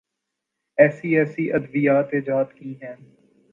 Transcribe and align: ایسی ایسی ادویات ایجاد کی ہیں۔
ایسی 0.77 1.17
ایسی 1.17 1.51
ادویات 1.53 2.13
ایجاد 2.13 2.45
کی 2.53 2.73
ہیں۔ 2.81 2.95